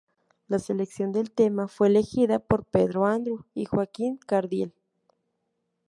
[0.47, 4.73] La selección de temas fue elegida por Pedro Andreu y Joaquín Cardiel.